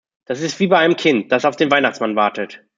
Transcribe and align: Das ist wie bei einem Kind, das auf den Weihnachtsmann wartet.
Das 0.25 0.41
ist 0.41 0.59
wie 0.59 0.65
bei 0.65 0.79
einem 0.79 0.95
Kind, 0.95 1.31
das 1.31 1.45
auf 1.45 1.57
den 1.57 1.69
Weihnachtsmann 1.69 2.15
wartet. 2.15 2.63